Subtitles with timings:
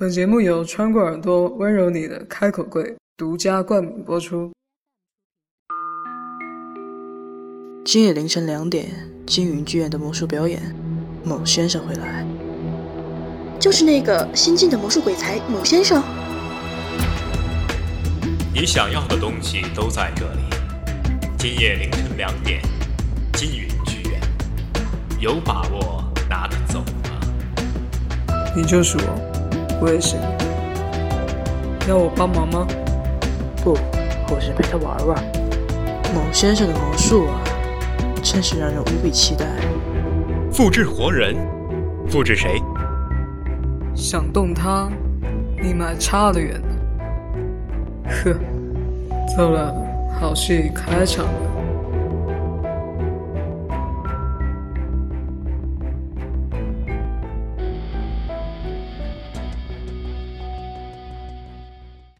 [0.00, 4.52] 本节目由穿过耳朵温柔你的开口柜独家冠名播出。
[7.84, 8.92] 今夜凌晨两点，
[9.26, 10.62] 金云剧院的魔术表演，
[11.24, 12.24] 某先生会来。
[13.58, 16.00] 就是那个新晋的魔术鬼才某先生。
[18.54, 20.42] 你想要的东西都在这里。
[21.36, 22.62] 今夜凌晨两点，
[23.32, 24.20] 金云剧院，
[25.18, 28.46] 有把握拿得走吗？
[28.54, 29.37] 你就是我，
[29.80, 30.24] 我也是你。
[31.88, 32.66] 要我帮忙吗？
[33.62, 33.76] 不，
[34.30, 35.24] 我是陪他玩玩。
[36.14, 37.40] 某先生的魔术啊，
[38.22, 39.46] 真是让人无比期待。
[40.50, 41.36] 复制活人？
[42.08, 42.62] 复制谁？
[43.94, 44.88] 想动他，
[45.62, 46.68] 你们还差得远呢。
[48.08, 48.34] 呵，
[49.36, 49.74] 走了，
[50.20, 51.57] 好戏开场了。